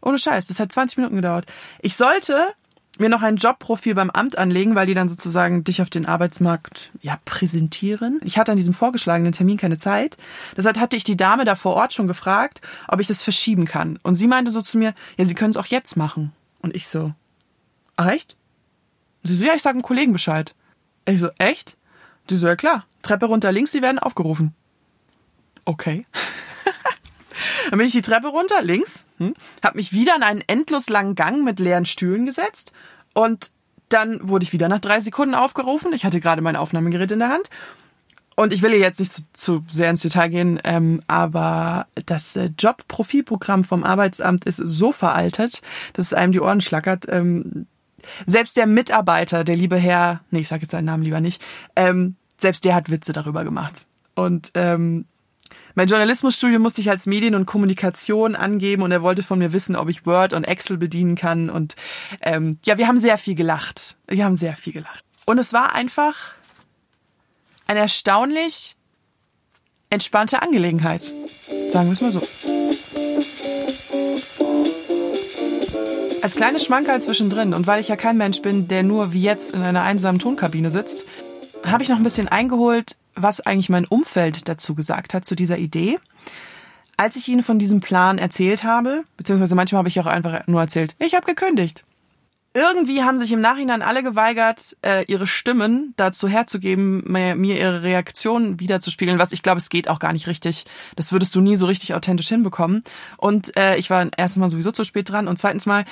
Ohne 0.00 0.18
Scheiß, 0.18 0.46
das 0.46 0.60
hat 0.60 0.70
20 0.70 0.98
Minuten 0.98 1.16
gedauert. 1.16 1.46
Ich 1.80 1.96
sollte 1.96 2.54
mir 3.00 3.08
noch 3.08 3.22
ein 3.22 3.36
Jobprofil 3.36 3.94
beim 3.94 4.10
Amt 4.10 4.38
anlegen, 4.38 4.74
weil 4.74 4.86
die 4.86 4.94
dann 4.94 5.08
sozusagen 5.08 5.64
dich 5.64 5.82
auf 5.82 5.90
den 5.90 6.06
Arbeitsmarkt 6.06 6.90
ja 7.00 7.18
präsentieren. 7.24 8.20
Ich 8.24 8.38
hatte 8.38 8.52
an 8.52 8.56
diesem 8.56 8.74
vorgeschlagenen 8.74 9.32
Termin 9.32 9.56
keine 9.56 9.78
Zeit. 9.78 10.16
Deshalb 10.56 10.78
hatte 10.78 10.96
ich 10.96 11.04
die 11.04 11.16
Dame 11.16 11.44
da 11.44 11.54
vor 11.54 11.74
Ort 11.74 11.92
schon 11.92 12.06
gefragt, 12.06 12.60
ob 12.88 13.00
ich 13.00 13.06
das 13.06 13.22
verschieben 13.22 13.64
kann. 13.64 13.98
Und 14.02 14.14
sie 14.14 14.26
meinte 14.26 14.50
so 14.50 14.60
zu 14.60 14.78
mir, 14.78 14.94
ja, 15.16 15.24
Sie 15.24 15.34
können 15.34 15.50
es 15.50 15.56
auch 15.56 15.66
jetzt 15.66 15.96
machen. 15.96 16.32
Und 16.60 16.74
ich 16.74 16.88
so, 16.88 17.12
ach 17.96 18.08
echt? 18.08 18.36
Und 19.22 19.28
sie 19.28 19.36
so, 19.36 19.44
ja, 19.44 19.54
ich 19.54 19.62
sage 19.62 19.74
einem 19.74 19.82
Kollegen 19.82 20.12
Bescheid. 20.12 20.54
Ich 21.04 21.20
so, 21.20 21.30
echt? 21.38 21.76
Die 22.30 22.36
so, 22.36 22.46
ja 22.46 22.56
klar. 22.56 22.86
Treppe 23.02 23.26
runter 23.26 23.52
links, 23.52 23.72
Sie 23.72 23.82
werden 23.82 23.98
aufgerufen. 23.98 24.54
Okay. 25.64 26.04
Dann 27.70 27.78
bin 27.78 27.86
ich 27.86 27.92
die 27.92 28.02
Treppe 28.02 28.28
runter, 28.28 28.62
links, 28.62 29.04
hm, 29.18 29.34
habe 29.62 29.76
mich 29.76 29.92
wieder 29.92 30.16
in 30.16 30.22
einen 30.22 30.42
endlos 30.46 30.88
langen 30.88 31.14
Gang 31.14 31.44
mit 31.44 31.58
leeren 31.58 31.86
Stühlen 31.86 32.26
gesetzt 32.26 32.72
und 33.14 33.50
dann 33.88 34.28
wurde 34.28 34.44
ich 34.44 34.52
wieder 34.52 34.68
nach 34.68 34.80
drei 34.80 35.00
Sekunden 35.00 35.34
aufgerufen. 35.34 35.92
Ich 35.92 36.04
hatte 36.04 36.20
gerade 36.20 36.42
mein 36.42 36.56
Aufnahmegerät 36.56 37.10
in 37.10 37.20
der 37.20 37.30
Hand. 37.30 37.48
Und 38.36 38.52
ich 38.52 38.62
will 38.62 38.70
hier 38.70 38.78
jetzt 38.78 39.00
nicht 39.00 39.12
zu, 39.12 39.22
zu 39.32 39.64
sehr 39.68 39.90
ins 39.90 40.02
Detail 40.02 40.28
gehen, 40.28 40.60
ähm, 40.62 41.00
aber 41.08 41.88
das 42.06 42.36
äh, 42.36 42.50
Jobprofilprogramm 42.56 43.64
vom 43.64 43.82
Arbeitsamt 43.82 44.44
ist 44.44 44.58
so 44.58 44.92
veraltet, 44.92 45.60
dass 45.94 46.06
es 46.06 46.12
einem 46.12 46.30
die 46.30 46.40
Ohren 46.40 46.60
schlackert. 46.60 47.06
Ähm, 47.08 47.66
selbst 48.26 48.56
der 48.56 48.68
Mitarbeiter, 48.68 49.42
der 49.42 49.56
liebe 49.56 49.76
Herr, 49.76 50.20
nee, 50.30 50.38
ich 50.38 50.46
sage 50.46 50.62
jetzt 50.62 50.70
seinen 50.70 50.84
Namen 50.84 51.02
lieber 51.02 51.20
nicht, 51.20 51.42
ähm, 51.74 52.14
selbst 52.36 52.64
der 52.64 52.76
hat 52.76 52.90
Witze 52.90 53.12
darüber 53.12 53.42
gemacht. 53.42 53.88
Und 54.14 54.52
ähm, 54.54 55.06
mein 55.74 55.88
Journalismusstudium 55.88 56.60
musste 56.62 56.80
ich 56.80 56.90
als 56.90 57.06
Medien 57.06 57.34
und 57.34 57.46
Kommunikation 57.46 58.36
angeben 58.36 58.82
und 58.82 58.92
er 58.92 59.02
wollte 59.02 59.22
von 59.22 59.38
mir 59.38 59.52
wissen, 59.52 59.76
ob 59.76 59.88
ich 59.88 60.06
Word 60.06 60.32
und 60.32 60.44
Excel 60.44 60.78
bedienen 60.78 61.14
kann. 61.14 61.50
Und 61.50 61.76
ähm, 62.22 62.58
ja, 62.64 62.78
wir 62.78 62.88
haben 62.88 62.98
sehr 62.98 63.18
viel 63.18 63.34
gelacht. 63.34 63.96
Wir 64.06 64.24
haben 64.24 64.34
sehr 64.34 64.56
viel 64.56 64.72
gelacht. 64.72 65.04
Und 65.24 65.38
es 65.38 65.52
war 65.52 65.74
einfach 65.74 66.14
eine 67.66 67.80
erstaunlich 67.80 68.76
entspannte 69.90 70.42
Angelegenheit. 70.42 71.14
Sagen 71.70 71.88
wir 71.88 71.92
es 71.92 72.00
mal 72.00 72.12
so. 72.12 72.22
Als 76.20 76.34
kleine 76.34 76.58
Schmankerl 76.58 77.00
zwischendrin 77.00 77.54
und 77.54 77.66
weil 77.66 77.80
ich 77.80 77.88
ja 77.88 77.96
kein 77.96 78.16
Mensch 78.16 78.42
bin, 78.42 78.68
der 78.68 78.82
nur 78.82 79.12
wie 79.12 79.22
jetzt 79.22 79.52
in 79.52 79.62
einer 79.62 79.82
einsamen 79.82 80.18
Tonkabine 80.18 80.70
sitzt, 80.70 81.04
habe 81.66 81.82
ich 81.82 81.88
noch 81.88 81.96
ein 81.96 82.02
bisschen 82.02 82.28
eingeholt, 82.28 82.96
was 83.22 83.40
eigentlich 83.40 83.68
mein 83.68 83.84
Umfeld 83.84 84.48
dazu 84.48 84.74
gesagt 84.74 85.14
hat, 85.14 85.24
zu 85.24 85.34
dieser 85.34 85.58
Idee. 85.58 85.98
Als 86.96 87.16
ich 87.16 87.28
ihnen 87.28 87.42
von 87.42 87.58
diesem 87.58 87.80
Plan 87.80 88.18
erzählt 88.18 88.64
habe, 88.64 89.04
beziehungsweise 89.16 89.54
manchmal 89.54 89.78
habe 89.78 89.88
ich 89.88 90.00
auch 90.00 90.06
einfach 90.06 90.46
nur 90.46 90.60
erzählt, 90.60 90.96
ich 90.98 91.14
habe 91.14 91.26
gekündigt. 91.26 91.84
Irgendwie 92.54 93.02
haben 93.02 93.18
sich 93.18 93.30
im 93.30 93.40
Nachhinein 93.40 93.82
alle 93.82 94.02
geweigert, 94.02 94.76
äh, 94.82 95.04
ihre 95.06 95.26
Stimmen 95.26 95.92
dazu 95.96 96.28
herzugeben, 96.28 97.04
mir, 97.06 97.36
ihre 97.36 97.82
Reaktion 97.82 98.58
wiederzuspiegeln, 98.58 99.18
was 99.18 99.32
ich 99.32 99.42
glaube, 99.42 99.58
es 99.58 99.68
geht 99.68 99.88
auch 99.88 99.98
gar 99.98 100.12
nicht 100.12 100.26
richtig. 100.26 100.64
Das 100.96 101.12
würdest 101.12 101.34
du 101.34 101.40
nie 101.40 101.56
so 101.56 101.66
richtig 101.66 101.94
authentisch 101.94 102.28
hinbekommen. 102.28 102.82
Und 103.16 103.56
äh, 103.56 103.76
ich 103.76 103.90
war 103.90 104.08
erstens 104.16 104.40
mal 104.40 104.48
sowieso 104.48 104.72
zu 104.72 104.82
spät 104.82 105.10
dran 105.10 105.28
und 105.28 105.38
zweitens 105.38 105.66
mal, 105.66 105.84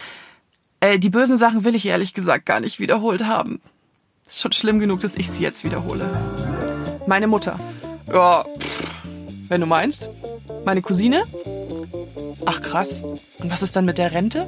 äh, 0.80 0.99
die 0.99 1.11
bösen 1.11 1.37
Sachen 1.37 1.62
will 1.62 1.75
ich 1.75 1.87
ehrlich 1.87 2.14
gesagt 2.14 2.47
gar 2.47 2.61
nicht 2.61 2.80
wiederholt 2.80 3.25
haben. 3.26 3.61
Ist 4.26 4.40
schon 4.40 4.52
schlimm 4.52 4.80
genug, 4.80 5.00
dass 5.00 5.14
ich 5.14 5.30
sie 5.30 5.42
jetzt 5.42 5.62
wiederhole. 5.62 6.11
Meine 7.06 7.28
Mutter. 7.28 7.58
Ja, 8.12 8.44
wenn 9.48 9.60
du 9.60 9.66
meinst. 9.66 10.10
Meine 10.64 10.82
Cousine. 10.82 11.22
Ach 12.44 12.60
krass. 12.60 13.02
Und 13.38 13.50
was 13.50 13.62
ist 13.62 13.76
dann 13.76 13.84
mit 13.84 13.98
der 13.98 14.12
Rente? 14.12 14.46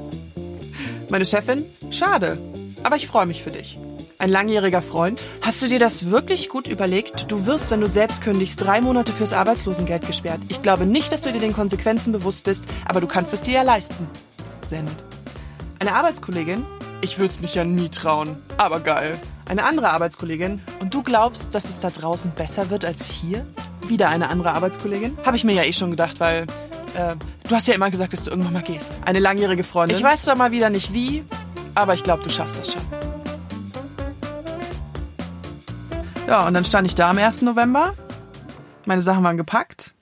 Meine 1.09 1.25
Chefin. 1.25 1.65
Schade. 1.91 2.39
Aber 2.83 2.97
ich 2.97 3.07
freue 3.07 3.27
mich 3.27 3.43
für 3.43 3.51
dich. 3.51 3.79
Ein 4.19 4.31
langjähriger 4.31 4.83
Freund. 4.83 5.25
Hast 5.41 5.63
du 5.63 5.69
dir 5.69 5.79
das 5.79 6.11
wirklich 6.11 6.49
gut 6.49 6.67
überlegt? 6.67 7.31
Du 7.31 7.47
wirst, 7.47 7.71
wenn 7.71 7.81
du 7.81 7.87
selbst 7.87 8.23
kündigst, 8.23 8.61
drei 8.61 8.81
Monate 8.81 9.13
fürs 9.13 9.33
Arbeitslosengeld 9.33 10.05
gesperrt. 10.05 10.41
Ich 10.49 10.61
glaube 10.61 10.87
nicht, 10.87 11.13
dass 11.13 11.21
du 11.21 11.33
dir 11.33 11.41
den 11.41 11.53
Konsequenzen 11.53 12.13
bewusst 12.13 12.43
bist, 12.43 12.67
aber 12.89 13.01
du 13.01 13.07
kannst 13.07 13.33
es 13.33 13.43
dir 13.43 13.55
ja 13.55 13.63
leisten. 13.63 14.09
Send. 14.67 14.91
Eine 15.79 15.95
Arbeitskollegin. 15.95 16.67
Ich 17.01 17.17
würde 17.17 17.31
es 17.31 17.41
mich 17.41 17.55
ja 17.55 17.65
nie 17.65 17.89
trauen. 17.91 18.43
Aber 18.57 18.81
geil. 18.81 19.19
Eine 19.47 19.65
andere 19.65 19.91
Arbeitskollegin. 19.91 20.61
Und 20.81 20.95
du 20.95 21.05
glaubst, 21.05 21.55
dass 21.55 21.65
es 21.65 21.79
da 21.79 21.91
draußen 21.91 22.33
besser 22.33 22.71
wird 22.71 22.85
als 22.85 23.09
hier? 23.09 23.47
Wieder 23.87 24.09
eine 24.09 24.29
andere 24.29 24.53
Arbeitskollegin? 24.53 25.17
Habe 25.25 25.37
ich 25.37 25.45
mir 25.45 25.53
ja 25.53 25.63
eh 25.63 25.73
schon 25.73 25.91
gedacht, 25.93 26.19
weil 26.19 26.47
äh, 26.95 27.15
du 27.49 27.55
hast 27.55 27.69
ja 27.69 27.75
immer 27.75 27.91
gesagt, 27.91 28.13
dass 28.13 28.25
du 28.25 28.31
irgendwann 28.31 28.53
mal 28.53 28.63
gehst. 28.63 28.99
Eine 29.05 29.21
langjährige 29.21 29.63
Freundin. 29.63 29.97
Ich 29.97 30.03
weiß 30.03 30.23
zwar 30.23 30.35
mal 30.35 30.51
wieder 30.51 30.71
nicht 30.71 30.93
wie, 30.93 31.25
aber 31.77 31.95
ich 31.95 32.03
glaube, 32.03 32.25
du 32.25 32.31
schaffst 32.31 32.59
das 32.59 32.73
schon. 32.73 32.83
Ja, 36.27 36.49
und 36.49 36.55
dann 36.55 36.65
stand 36.65 36.87
ich 36.89 36.97
da 36.97 37.11
am 37.11 37.19
1. 37.19 37.43
November. 37.43 37.95
Meine 38.87 39.01
Sachen 39.01 39.23
waren 39.23 39.37
gepackt. 39.37 39.95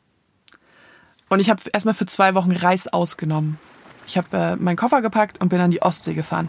Und 1.29 1.41
ich 1.41 1.51
habe 1.51 1.61
erstmal 1.73 1.95
für 1.95 2.07
zwei 2.07 2.35
Wochen 2.35 2.53
Reis 2.53 2.89
ausgenommen. 2.89 3.59
Ich 4.07 4.17
habe 4.17 4.37
äh, 4.37 4.57
meinen 4.57 4.77
Koffer 4.77 5.03
gepackt 5.03 5.41
und 5.41 5.49
bin 5.49 5.61
an 5.61 5.71
die 5.71 5.83
Ostsee 5.83 6.15
gefahren. 6.15 6.49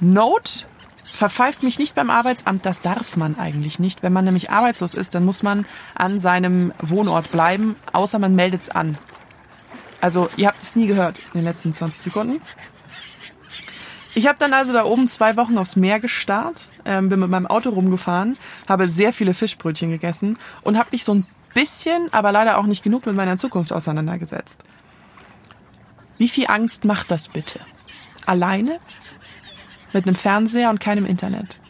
Note, 0.00 0.64
verpfeift 1.04 1.62
mich 1.62 1.78
nicht 1.78 1.94
beim 1.94 2.10
Arbeitsamt, 2.10 2.66
das 2.66 2.80
darf 2.80 3.16
man 3.16 3.38
eigentlich 3.38 3.78
nicht. 3.78 4.02
Wenn 4.02 4.12
man 4.12 4.24
nämlich 4.24 4.50
arbeitslos 4.50 4.94
ist, 4.94 5.14
dann 5.14 5.24
muss 5.24 5.42
man 5.42 5.66
an 5.94 6.20
seinem 6.20 6.72
Wohnort 6.80 7.32
bleiben, 7.32 7.76
außer 7.92 8.18
man 8.18 8.34
meldet 8.34 8.62
es 8.62 8.70
an. 8.70 8.98
Also 10.00 10.28
ihr 10.36 10.48
habt 10.48 10.62
es 10.62 10.76
nie 10.76 10.86
gehört 10.86 11.18
in 11.32 11.40
den 11.40 11.44
letzten 11.44 11.72
20 11.72 12.02
Sekunden. 12.02 12.40
Ich 14.14 14.26
habe 14.26 14.38
dann 14.38 14.54
also 14.54 14.72
da 14.72 14.84
oben 14.84 15.08
zwei 15.08 15.36
Wochen 15.36 15.58
aufs 15.58 15.76
Meer 15.76 16.00
gestarrt, 16.00 16.68
ähm, 16.84 17.08
bin 17.08 17.20
mit 17.20 17.28
meinem 17.28 17.46
Auto 17.46 17.70
rumgefahren, 17.70 18.38
habe 18.66 18.88
sehr 18.88 19.12
viele 19.12 19.34
Fischbrötchen 19.34 19.90
gegessen 19.90 20.38
und 20.62 20.78
habe 20.78 20.88
mich 20.92 21.04
so 21.04 21.12
ein 21.12 21.26
bisschen, 21.52 22.12
aber 22.12 22.32
leider 22.32 22.58
auch 22.58 22.66
nicht 22.66 22.82
genug 22.82 23.04
mit 23.04 23.14
meiner 23.14 23.36
Zukunft 23.36 23.72
auseinandergesetzt. 23.72 24.64
Wie 26.18 26.28
viel 26.28 26.46
Angst 26.48 26.84
macht 26.84 27.10
das 27.10 27.28
bitte? 27.28 27.60
Alleine? 28.24 28.78
Mit 29.92 30.06
einem 30.06 30.16
Fernseher 30.16 30.70
und 30.70 30.80
keinem 30.80 31.06
Internet? 31.06 31.60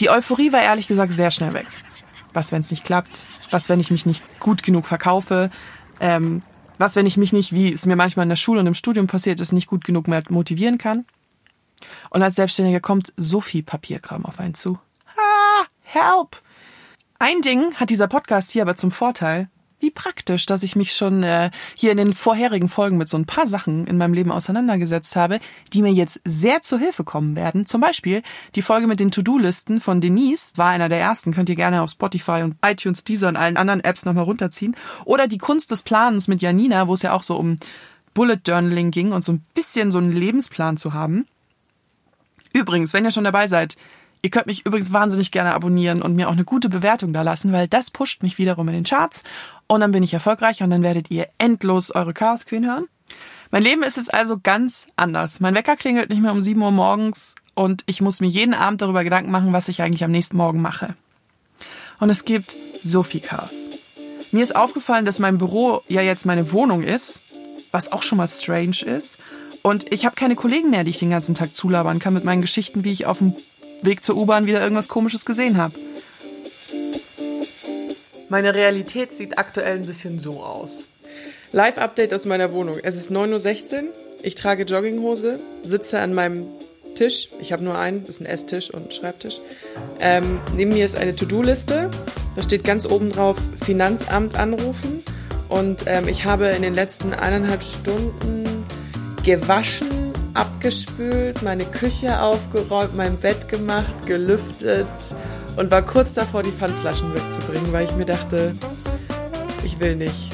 Die 0.00 0.10
Euphorie 0.10 0.52
war 0.52 0.62
ehrlich 0.62 0.88
gesagt 0.88 1.12
sehr 1.12 1.30
schnell 1.30 1.54
weg. 1.54 1.66
Was, 2.34 2.52
wenn 2.52 2.60
es 2.60 2.70
nicht 2.70 2.84
klappt? 2.84 3.26
Was, 3.50 3.68
wenn 3.68 3.80
ich 3.80 3.90
mich 3.90 4.04
nicht 4.04 4.22
gut 4.40 4.62
genug 4.62 4.86
verkaufe? 4.86 5.50
Ähm, 6.00 6.42
was, 6.78 6.96
wenn 6.96 7.06
ich 7.06 7.16
mich 7.16 7.32
nicht, 7.32 7.52
wie 7.52 7.72
es 7.72 7.86
mir 7.86 7.96
manchmal 7.96 8.24
in 8.24 8.28
der 8.28 8.36
Schule 8.36 8.60
und 8.60 8.66
im 8.66 8.74
Studium 8.74 9.06
passiert 9.06 9.40
ist, 9.40 9.52
nicht 9.52 9.66
gut 9.66 9.84
genug 9.84 10.08
mehr 10.08 10.22
motivieren 10.28 10.76
kann? 10.76 11.06
Und 12.10 12.22
als 12.22 12.34
Selbstständiger 12.34 12.80
kommt 12.80 13.12
so 13.16 13.40
viel 13.40 13.62
Papierkram 13.62 14.26
auf 14.26 14.38
einen 14.38 14.54
zu. 14.54 14.78
Ah, 15.16 15.64
help! 15.82 16.42
Ein 17.18 17.40
Ding 17.40 17.74
hat 17.76 17.88
dieser 17.88 18.08
Podcast 18.08 18.50
hier 18.50 18.62
aber 18.62 18.76
zum 18.76 18.90
Vorteil. 18.90 19.48
Wie 19.78 19.90
praktisch, 19.90 20.46
dass 20.46 20.62
ich 20.62 20.74
mich 20.74 20.94
schon 20.94 21.22
äh, 21.22 21.50
hier 21.74 21.90
in 21.90 21.98
den 21.98 22.14
vorherigen 22.14 22.68
Folgen 22.68 22.96
mit 22.96 23.10
so 23.10 23.18
ein 23.18 23.26
paar 23.26 23.46
Sachen 23.46 23.86
in 23.86 23.98
meinem 23.98 24.14
Leben 24.14 24.32
auseinandergesetzt 24.32 25.16
habe, 25.16 25.38
die 25.74 25.82
mir 25.82 25.92
jetzt 25.92 26.20
sehr 26.24 26.62
zur 26.62 26.78
Hilfe 26.78 27.04
kommen 27.04 27.36
werden. 27.36 27.66
Zum 27.66 27.82
Beispiel 27.82 28.22
die 28.54 28.62
Folge 28.62 28.86
mit 28.86 29.00
den 29.00 29.10
To-Do-Listen 29.10 29.82
von 29.82 30.00
Denise 30.00 30.54
war 30.56 30.70
einer 30.70 30.88
der 30.88 31.00
ersten. 31.00 31.34
Könnt 31.34 31.50
ihr 31.50 31.56
gerne 31.56 31.82
auf 31.82 31.90
Spotify 31.90 32.42
und 32.42 32.56
iTunes, 32.64 33.04
Deezer 33.04 33.28
und 33.28 33.36
allen 33.36 33.58
anderen 33.58 33.84
Apps 33.84 34.06
nochmal 34.06 34.24
runterziehen. 34.24 34.74
Oder 35.04 35.28
die 35.28 35.38
Kunst 35.38 35.70
des 35.70 35.82
Planens 35.82 36.26
mit 36.26 36.40
Janina, 36.40 36.88
wo 36.88 36.94
es 36.94 37.02
ja 37.02 37.12
auch 37.12 37.22
so 37.22 37.36
um 37.36 37.58
Bullet 38.14 38.38
Journaling 38.46 38.92
ging 38.92 39.12
und 39.12 39.24
so 39.24 39.32
ein 39.32 39.44
bisschen 39.52 39.90
so 39.90 39.98
einen 39.98 40.10
Lebensplan 40.10 40.78
zu 40.78 40.94
haben. 40.94 41.26
Übrigens, 42.54 42.94
wenn 42.94 43.04
ihr 43.04 43.10
schon 43.10 43.24
dabei 43.24 43.46
seid, 43.46 43.76
ihr 44.22 44.30
könnt 44.30 44.46
mich 44.46 44.66
übrigens 44.66 44.92
wahnsinnig 44.92 45.30
gerne 45.30 45.54
abonnieren 45.54 46.02
und 46.02 46.14
mir 46.14 46.28
auch 46.28 46.32
eine 46.32 46.44
gute 46.44 46.68
Bewertung 46.68 47.12
da 47.12 47.22
lassen, 47.22 47.52
weil 47.52 47.68
das 47.68 47.90
pusht 47.90 48.22
mich 48.22 48.38
wiederum 48.38 48.68
in 48.68 48.74
den 48.74 48.84
Charts 48.84 49.22
und 49.66 49.80
dann 49.80 49.92
bin 49.92 50.02
ich 50.02 50.14
erfolgreich 50.14 50.62
und 50.62 50.70
dann 50.70 50.82
werdet 50.82 51.10
ihr 51.10 51.28
endlos 51.38 51.90
eure 51.90 52.12
Chaos 52.12 52.46
Queen 52.46 52.66
hören. 52.66 52.86
Mein 53.50 53.62
Leben 53.62 53.82
ist 53.82 53.96
jetzt 53.96 54.12
also 54.12 54.38
ganz 54.42 54.88
anders. 54.96 55.40
Mein 55.40 55.54
Wecker 55.54 55.76
klingelt 55.76 56.10
nicht 56.10 56.20
mehr 56.20 56.32
um 56.32 56.40
7 56.40 56.60
Uhr 56.60 56.72
morgens 56.72 57.34
und 57.54 57.84
ich 57.86 58.00
muss 58.00 58.20
mir 58.20 58.26
jeden 58.26 58.54
Abend 58.54 58.82
darüber 58.82 59.04
Gedanken 59.04 59.30
machen, 59.30 59.52
was 59.52 59.68
ich 59.68 59.82
eigentlich 59.82 60.04
am 60.04 60.10
nächsten 60.10 60.36
Morgen 60.36 60.60
mache. 60.60 60.94
Und 62.00 62.10
es 62.10 62.24
gibt 62.24 62.56
so 62.82 63.02
viel 63.02 63.20
Chaos. 63.20 63.70
Mir 64.32 64.42
ist 64.42 64.54
aufgefallen, 64.54 65.06
dass 65.06 65.18
mein 65.18 65.38
Büro 65.38 65.82
ja 65.88 66.02
jetzt 66.02 66.26
meine 66.26 66.52
Wohnung 66.52 66.82
ist, 66.82 67.22
was 67.70 67.90
auch 67.92 68.02
schon 68.02 68.18
mal 68.18 68.28
strange 68.28 68.82
ist. 68.84 69.18
Und 69.62 69.92
ich 69.92 70.04
habe 70.04 70.14
keine 70.14 70.36
Kollegen 70.36 70.70
mehr, 70.70 70.84
die 70.84 70.90
ich 70.90 70.98
den 70.98 71.10
ganzen 71.10 71.34
Tag 71.34 71.54
zulabern 71.54 71.98
kann 71.98 72.14
mit 72.14 72.24
meinen 72.24 72.42
Geschichten, 72.42 72.84
wie 72.84 72.92
ich 72.92 73.06
auf 73.06 73.18
dem 73.18 73.34
Weg 73.82 74.04
zur 74.04 74.16
U-Bahn 74.16 74.46
wieder 74.46 74.60
irgendwas 74.60 74.88
Komisches 74.88 75.24
gesehen 75.24 75.56
habe. 75.56 75.74
Meine 78.28 78.54
Realität 78.54 79.12
sieht 79.12 79.38
aktuell 79.38 79.76
ein 79.76 79.86
bisschen 79.86 80.18
so 80.18 80.42
aus. 80.42 80.88
Live-Update 81.52 82.12
aus 82.12 82.26
meiner 82.26 82.52
Wohnung. 82.52 82.78
Es 82.82 82.96
ist 82.96 83.10
9.16 83.10 83.84
Uhr. 83.84 83.90
Ich 84.22 84.34
trage 84.34 84.64
Jogginghose, 84.64 85.38
sitze 85.62 86.00
an 86.00 86.12
meinem 86.12 86.46
Tisch. 86.96 87.28
Ich 87.38 87.52
habe 87.52 87.62
nur 87.62 87.78
einen, 87.78 88.04
das 88.04 88.16
ist 88.16 88.20
ein 88.22 88.26
Esstisch 88.26 88.70
und 88.70 88.88
ein 88.88 88.90
Schreibtisch. 88.90 89.40
Ähm, 90.00 90.40
neben 90.54 90.72
mir 90.72 90.84
ist 90.84 90.96
eine 90.96 91.14
To-Do-Liste. 91.14 91.90
Da 92.34 92.42
steht 92.42 92.64
ganz 92.64 92.86
oben 92.86 93.12
drauf 93.12 93.38
Finanzamt 93.62 94.34
anrufen. 94.34 95.04
Und 95.48 95.84
ähm, 95.86 96.08
ich 96.08 96.24
habe 96.24 96.46
in 96.46 96.62
den 96.62 96.74
letzten 96.74 97.12
eineinhalb 97.12 97.62
Stunden 97.62 98.64
gewaschen, 99.22 100.05
abgespült, 100.36 101.42
meine 101.42 101.64
Küche 101.64 102.20
aufgeräumt, 102.20 102.94
mein 102.94 103.16
Bett 103.16 103.48
gemacht, 103.48 104.06
gelüftet 104.06 104.86
und 105.56 105.70
war 105.70 105.82
kurz 105.82 106.14
davor, 106.14 106.42
die 106.42 106.50
Pfandflaschen 106.50 107.14
wegzubringen, 107.14 107.72
weil 107.72 107.86
ich 107.86 107.96
mir 107.96 108.04
dachte, 108.04 108.54
ich 109.64 109.80
will 109.80 109.96
nicht. 109.96 110.32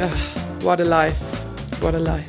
Ach, 0.00 0.64
what 0.64 0.80
a 0.80 0.84
life. 0.84 1.42
What 1.80 1.94
a 1.94 1.98
life. 1.98 2.24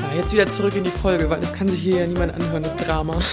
Ja, 0.00 0.18
jetzt 0.18 0.32
wieder 0.32 0.48
zurück 0.48 0.74
in 0.74 0.84
die 0.84 0.90
Folge, 0.90 1.28
weil 1.28 1.40
das 1.40 1.52
kann 1.52 1.68
sich 1.68 1.80
hier 1.80 2.00
ja 2.00 2.06
niemand 2.06 2.34
anhören, 2.34 2.62
das 2.62 2.76
Drama. 2.76 3.18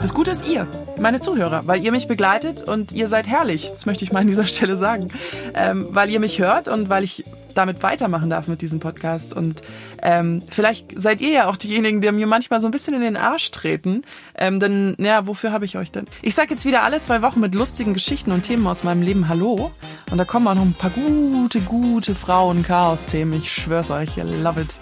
Das 0.00 0.12
Gute 0.12 0.32
ist 0.32 0.46
ihr, 0.46 0.68
meine 0.98 1.18
Zuhörer, 1.18 1.62
weil 1.64 1.82
ihr 1.82 1.90
mich 1.90 2.06
begleitet 2.06 2.62
und 2.62 2.92
ihr 2.92 3.08
seid 3.08 3.26
herrlich. 3.26 3.70
Das 3.70 3.86
möchte 3.86 4.04
ich 4.04 4.12
mal 4.12 4.20
an 4.20 4.26
dieser 4.26 4.44
Stelle 4.44 4.76
sagen. 4.76 5.08
Ähm, 5.54 5.88
weil 5.92 6.10
ihr 6.10 6.20
mich 6.20 6.38
hört 6.40 6.68
und 6.68 6.90
weil 6.90 7.04
ich 7.04 7.24
damit 7.54 7.82
weitermachen 7.82 8.30
darf 8.30 8.48
mit 8.48 8.62
diesem 8.62 8.80
Podcast. 8.80 9.32
Und 9.32 9.62
ähm, 10.02 10.42
vielleicht 10.50 10.98
seid 11.00 11.20
ihr 11.20 11.30
ja 11.30 11.48
auch 11.48 11.56
diejenigen, 11.56 12.00
die 12.00 12.12
mir 12.12 12.26
manchmal 12.26 12.60
so 12.60 12.68
ein 12.68 12.70
bisschen 12.70 12.94
in 12.94 13.00
den 13.00 13.16
Arsch 13.16 13.50
treten. 13.50 14.02
Ähm, 14.36 14.60
denn, 14.60 14.94
ja, 14.98 15.26
wofür 15.26 15.52
habe 15.52 15.64
ich 15.64 15.76
euch 15.76 15.90
denn? 15.90 16.06
Ich 16.22 16.34
sage 16.34 16.50
jetzt 16.50 16.64
wieder 16.64 16.82
alle 16.82 17.00
zwei 17.00 17.22
Wochen 17.22 17.40
mit 17.40 17.54
lustigen 17.54 17.94
Geschichten 17.94 18.32
und 18.32 18.42
Themen 18.42 18.66
aus 18.66 18.84
meinem 18.84 19.02
Leben 19.02 19.28
Hallo. 19.28 19.70
Und 20.10 20.18
da 20.18 20.24
kommen 20.24 20.46
auch 20.48 20.54
noch 20.54 20.62
ein 20.62 20.74
paar 20.74 20.90
gute, 20.90 21.60
gute 21.60 22.14
Frauen-Chaos-Themen. 22.14 23.34
Ich 23.34 23.52
schwör's 23.52 23.90
euch, 23.90 24.16
ihr 24.16 24.24
love 24.24 24.60
it. 24.60 24.78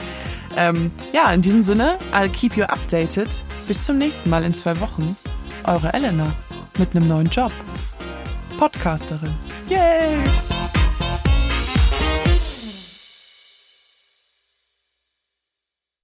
Ähm, 0.57 0.91
ja, 1.13 1.33
in 1.33 1.43
diesem 1.43 1.63
Sinne, 1.63 1.99
I'll 2.13 2.29
keep 2.29 2.57
you 2.57 2.65
updated. 2.65 3.29
Bis 3.69 3.85
zum 3.85 3.99
nächsten 3.99 4.31
Mal 4.31 4.45
in 4.45 4.55
zwei 4.55 4.79
Wochen. 4.81 5.17
Eure 5.65 5.93
Elena 5.93 6.27
mit 6.79 6.95
einem 6.95 7.09
neuen 7.09 7.29
Job. 7.29 7.53
Podcasterin. 8.59 9.35
Yay! 9.69 10.42